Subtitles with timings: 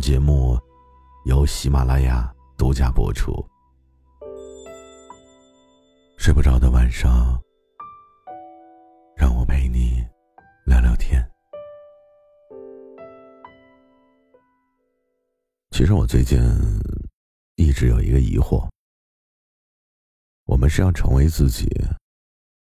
[0.00, 0.58] 节目
[1.26, 3.32] 由喜马拉雅独家播出。
[6.16, 7.38] 睡不着的晚上，
[9.14, 10.02] 让我陪你
[10.64, 11.22] 聊聊天。
[15.70, 16.38] 其实我最近
[17.56, 18.68] 一直有一个疑惑：
[20.46, 21.68] 我们是要成为自己，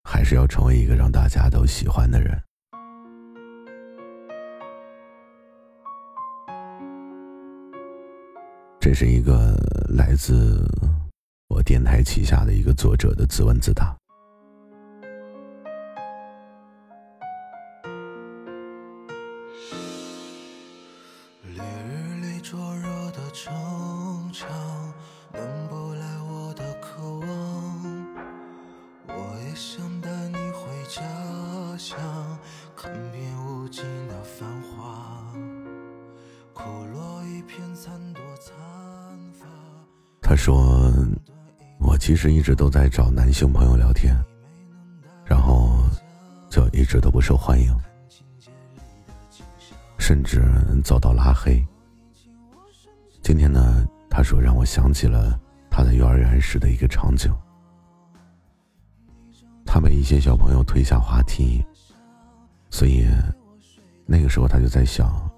[0.03, 2.41] 还是要成为一个让大家都喜欢的人？
[8.91, 9.55] 这是一个
[9.95, 10.67] 来自
[11.47, 13.95] 我电台旗下的一个作者的自问自答。
[21.55, 24.45] 烈日里灼热的城墙，
[25.31, 28.05] 能不来我的渴望。
[29.07, 31.01] 我也想带你回家
[31.77, 31.97] 乡，
[32.75, 35.33] 看遍无尽的繁华，
[36.53, 38.80] 枯落一片残朵残发。
[40.31, 40.89] 他说
[41.77, 44.15] ：“我其实一直都在找男性朋友聊天，
[45.25, 45.83] 然后
[46.49, 47.69] 就一直都不受欢迎。”
[49.99, 50.41] 甚至
[50.85, 51.61] 遭到拉黑。
[53.21, 55.37] 今天呢，他说让我想起了
[55.69, 57.29] 他在幼儿园时的一个场景。
[59.65, 61.61] 他被一些小朋友推下滑梯，
[62.69, 63.05] 所以
[64.05, 65.29] 那个时候他就在想，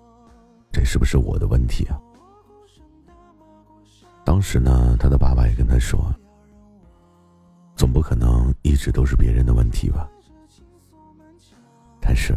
[0.71, 1.99] 这是不是我的问题啊？
[4.26, 6.14] 当时呢，他的爸爸也跟他说，
[7.76, 10.10] 总不可能一直都是别人的问题吧？
[12.02, 12.36] 但是。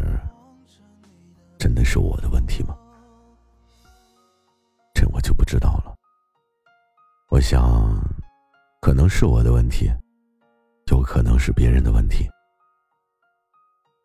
[1.59, 2.77] 真的是我的问题吗？
[4.93, 5.95] 这我就不知道了。
[7.29, 7.99] 我想，
[8.79, 9.91] 可能是我的问题，
[10.91, 12.29] 有可能是别人的问题。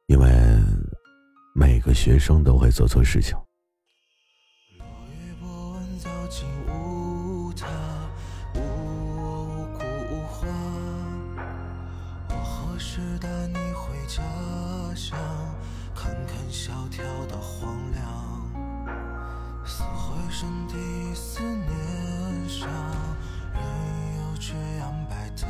[0.07, 0.31] 因为
[1.55, 3.37] 每个学生都会做错事情。
[4.79, 4.89] 看
[20.43, 20.75] 身体
[21.15, 22.69] 思念上，
[23.55, 23.63] 人
[24.17, 25.49] 又这样摆荡。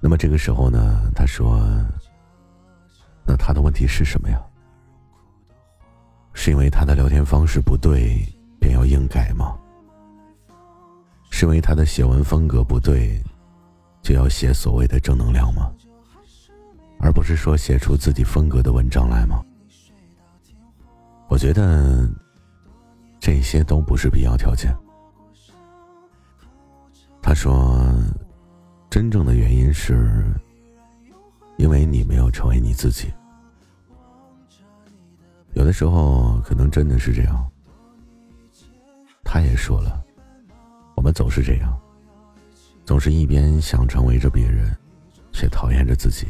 [0.00, 1.08] 那么这个时候呢？
[1.14, 1.60] 他说
[3.24, 4.42] ：“那他的问题是什么呀？
[6.32, 8.20] 是因为他的聊天方式不对，
[8.58, 9.56] 便要硬改吗？
[11.30, 13.22] 是因为他的写文风格不对，
[14.02, 15.70] 就要写所谓的正能量吗？”
[16.98, 19.40] 而不是说写出自己风格的文章来吗？
[21.28, 22.10] 我觉得
[23.20, 24.74] 这些都不是必要条件。
[27.22, 27.86] 他说，
[28.88, 30.24] 真正的原因是，
[31.58, 33.12] 因为你没有成为你自己。
[35.52, 37.46] 有的时候可能真的是这样。
[39.22, 40.02] 他也说了，
[40.96, 41.78] 我们总是这样，
[42.84, 44.74] 总是一边想成为着别人，
[45.30, 46.26] 却讨厌着自己。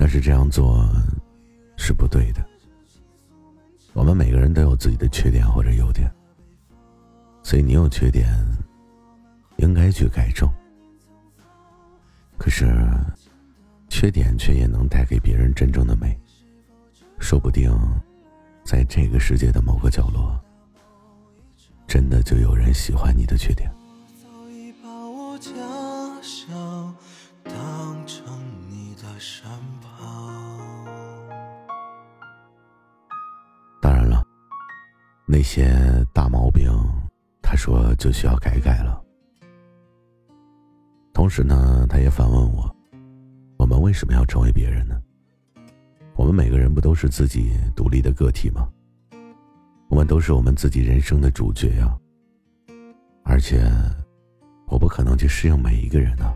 [0.00, 0.82] 但是这样做
[1.76, 2.42] 是不对的。
[3.92, 6.10] 我们每个人都有自己的缺点或者优点，
[7.42, 8.26] 所以你有缺点，
[9.58, 10.48] 应该去改正。
[12.38, 12.74] 可是，
[13.90, 16.18] 缺点却也能带给别人真正的美。
[17.18, 17.70] 说不定，
[18.64, 20.40] 在这个世界的某个角落，
[21.86, 23.70] 真的就有人喜欢你的缺点。
[24.22, 25.50] 早已把我假
[26.22, 26.94] 想
[35.32, 35.70] 那些
[36.12, 36.68] 大毛病，
[37.40, 39.00] 他说就需要改改了。
[41.12, 42.76] 同时呢，他也反问我：
[43.56, 45.00] 我们为什么要成为别人呢？
[46.16, 48.68] 我们每个人不都是自己独立的个体吗？
[49.88, 51.96] 我们都是我们自己人生的主角呀。
[53.22, 53.62] 而且，
[54.66, 56.34] 我不可能去适应每一个人呢。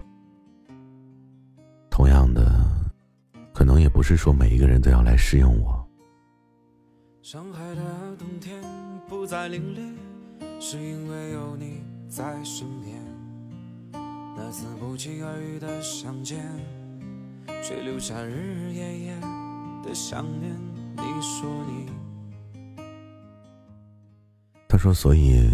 [1.90, 2.64] 同样的，
[3.52, 5.83] 可能也不是说每一个人都要来适应我。
[7.24, 8.62] 上海的冬天
[9.08, 13.02] 不再凛冽，是因为有你在身边。
[14.36, 16.44] 那次不期而遇的相见，
[17.62, 19.20] 却留下日日夜夜
[19.82, 20.54] 的想念。
[20.96, 22.84] 你说你，
[24.68, 25.48] 他说，所以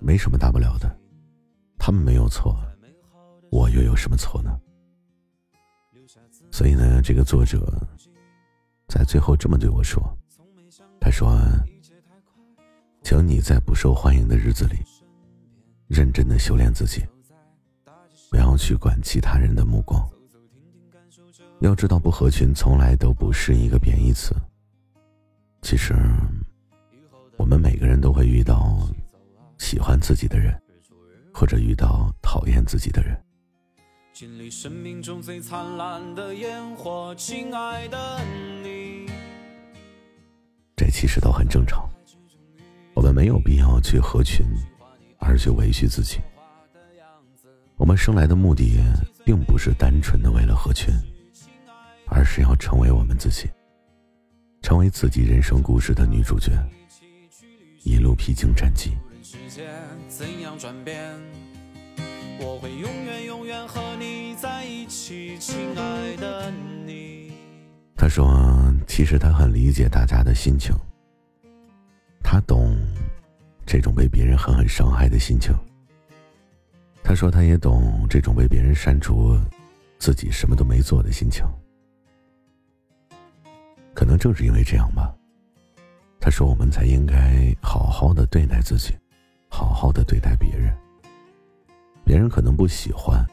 [0.00, 0.88] 没什么大不了的，
[1.76, 2.54] 他们没有错，
[3.50, 4.56] 我又有什么错呢？
[6.52, 7.68] 所以呢，这个作者
[8.86, 10.00] 在最后这么对我说
[11.00, 11.38] ：“他说，
[13.02, 14.76] 请你在不受欢迎的日子里，
[15.86, 17.02] 认真的修炼自己。”
[18.30, 20.06] 不要去管其他人的目光。
[21.60, 24.34] 要知道，不合群从来都不是一个贬义词。
[25.62, 25.94] 其实，
[27.38, 28.86] 我们每个人都会遇到
[29.56, 30.54] 喜欢自己的人，
[31.32, 33.18] 或者遇到讨厌自己的人。
[34.12, 38.20] 经历生命中最灿烂的烟火，亲爱的
[38.62, 38.77] 你，
[41.48, 41.88] 很正常。
[42.92, 44.46] 我们没有必要去合群，
[45.18, 46.18] 而去委屈自己。
[47.76, 48.78] 我们生来的目的，
[49.24, 50.92] 并不是单纯的为了合群，
[52.06, 53.48] 而是要成为我们自己，
[54.60, 56.52] 成为自己人生故事的女主角，
[57.82, 58.94] 一路披荆斩棘。
[62.40, 66.52] 我会永远永远和你在一起，亲爱的
[66.84, 67.32] 你。
[67.96, 70.72] 他说：“其实他很理解大家的心情，
[72.38, 72.78] 他懂
[73.66, 75.52] 这种被别人狠狠伤害的心情。”
[77.02, 79.36] 他说：“他也懂这种被别人删除，
[79.98, 81.44] 自己什么都没做的心情。
[83.92, 85.12] 可能正是因为这样吧。”
[86.20, 88.96] 他说：“我们才应该好好的对待自己，
[89.48, 90.72] 好好的对待别人。
[92.04, 93.26] 别人可能不喜欢，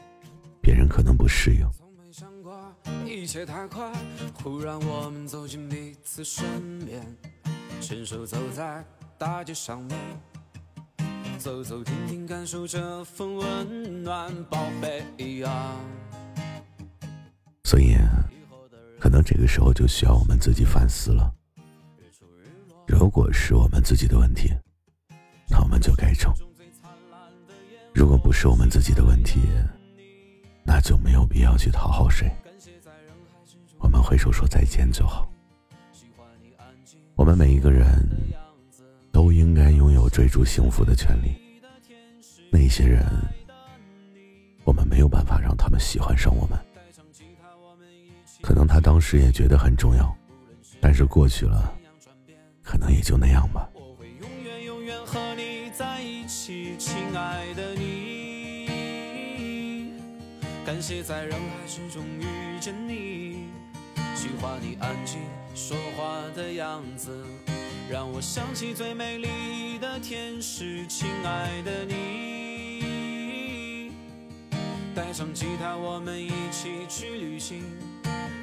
[0.60, 1.64] 别人可能不适应。”
[3.06, 3.92] 一切太快，
[4.34, 6.44] 忽然我们走进彼此身
[6.84, 7.00] 边，
[7.80, 8.84] 牵手走在
[9.18, 9.98] 大街上面。
[11.38, 15.76] 走走停停，感受这份温暖，宝贝呀。
[17.64, 17.96] 所以，
[18.98, 21.32] 可能这个时候就需要我们自己反思了。
[22.86, 24.50] 如果是我们自己的问题，
[25.48, 26.32] 那我们就改正；
[27.94, 29.40] 如果不是我们自己的问题，
[30.64, 32.30] 那就没有必要去讨好谁。
[33.78, 35.30] 我们挥手说再见就好。
[37.14, 37.86] 我们每一个人。
[39.16, 41.34] 都应该拥有追逐幸福的权利。
[42.50, 43.02] 那些人，
[44.62, 46.58] 我们没有办法让他们喜欢上我们。
[48.42, 50.14] 可能他当时也觉得很重要，
[50.82, 51.72] 但是过去了，
[52.62, 53.66] 可能也就那样吧。
[56.78, 58.68] 亲爱的你。
[60.66, 63.46] 感谢在人海之中遇见你，
[64.14, 65.18] 喜欢你安静
[65.54, 67.24] 说话的样子。
[67.88, 73.92] 让我想起最美丽的天使，亲爱的你。
[74.92, 77.62] 带上吉他，我们一起去旅行。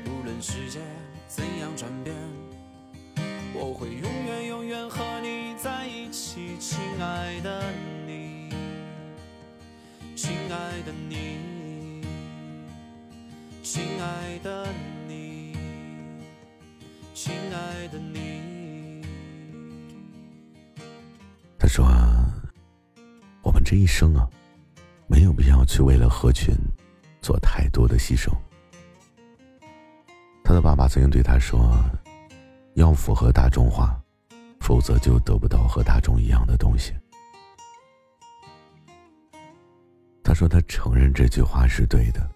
[0.05, 0.79] 无论世界
[1.27, 2.15] 怎样转变，
[3.53, 7.61] 我会永远永远和你在一起，亲爱的
[8.07, 8.49] 你，
[10.15, 12.01] 亲爱的你，
[13.61, 14.69] 亲爱的
[15.05, 15.57] 你，
[17.13, 18.22] 亲爱的你。
[21.73, 21.87] 说，
[23.41, 24.29] 我们这一生啊，
[25.07, 26.53] 没有必要去为了合群
[27.19, 28.31] 做太多的牺牲。
[30.43, 31.75] 他的爸爸曾经对他说
[32.77, 33.99] ：“要符合大众化，
[34.59, 36.93] 否则就得不到和大众一样的东西。”
[40.23, 42.29] 他说他承认这句话是对的，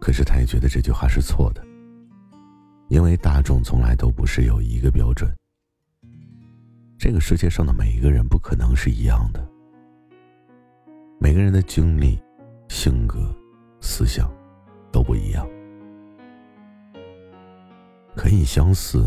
[0.00, 1.66] 可是他也觉得这句话是错的，
[2.86, 5.28] 因为大众从来都不是有一个标准。
[7.04, 9.46] 这个世界上的每一个人不可能是一样的，
[11.20, 12.18] 每个人的经历、
[12.70, 13.18] 性格、
[13.78, 14.32] 思想
[14.90, 15.46] 都不一样，
[18.16, 19.04] 可以相似，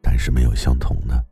[0.00, 1.26] 但是没有相同的。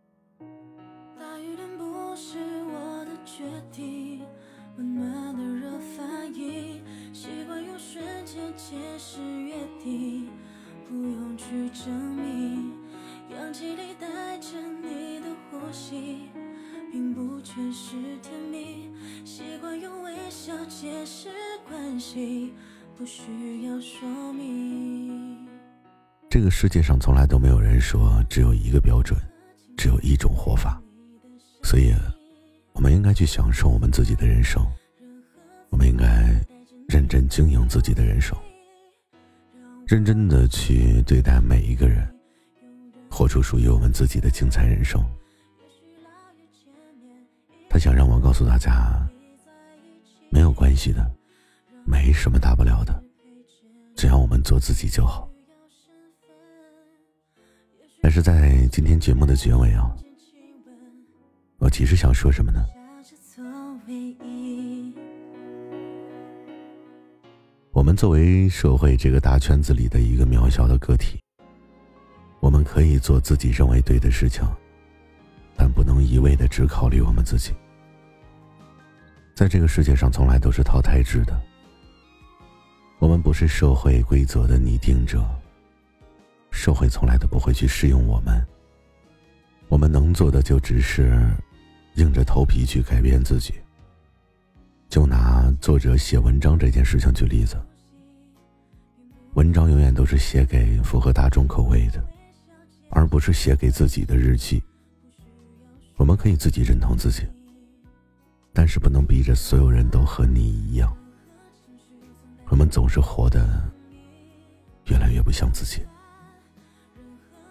[10.86, 12.13] 不用去证
[15.74, 15.76] 的。
[15.76, 16.20] 呼吸
[16.92, 18.92] 并不全是甜蜜，
[19.24, 21.28] 习惯用微笑解释
[21.68, 22.54] 关系，
[22.96, 25.44] 不需要说明。
[26.30, 29.18] 这个世界上从来都没有人说只有一个标准，
[29.76, 30.80] 只有一种活法，
[31.64, 31.92] 所以，
[32.72, 34.64] 我们应该去享受我们自己的人生，
[35.70, 36.06] 我们应该
[36.86, 38.38] 认真经营自己的人生，
[39.88, 42.08] 认真的去对待每一个人，
[43.10, 45.04] 活出属于我们自己的精彩人生。
[47.74, 49.04] 他想让我告诉大家，
[50.30, 51.10] 没有关系的，
[51.84, 53.02] 没什么大不了的，
[53.96, 55.28] 只要我们做自己就好。
[58.00, 59.92] 但是在今天节目的结尾啊，
[61.58, 62.64] 我其实想说什么呢？
[67.72, 71.18] 我们作为社会这个大圈子里的一个渺小的个体，
[72.38, 74.44] 我们可以做自己认为对的事情，
[75.56, 77.52] 但不能一味的只考虑我们自己。
[79.34, 81.38] 在这个世界上，从来都是淘汰制的。
[83.00, 85.28] 我们不是社会规则的拟定者，
[86.52, 88.40] 社会从来都不会去适用我们。
[89.68, 91.20] 我们能做的就只是
[91.96, 93.54] 硬着头皮去改变自己。
[94.88, 97.60] 就拿作者写文章这件事情举例子，
[99.32, 102.00] 文章永远都是写给符合大众口味的，
[102.90, 104.62] 而不是写给自己的日记。
[105.96, 107.26] 我们可以自己认同自己。
[108.54, 110.96] 但是不能逼着所有人都和你一样。
[112.46, 113.60] 我们总是活得
[114.86, 115.82] 越来越不像自己，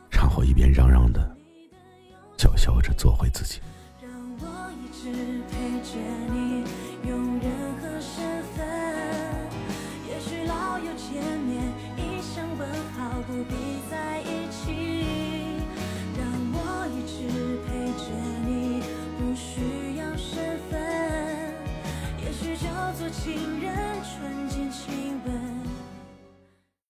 [0.10, 1.36] 然后一边嚷嚷的
[2.38, 3.60] 叫嚣着做回自己。
[4.02, 5.12] 让我一直
[5.50, 6.00] 陪着
[6.32, 6.33] 你，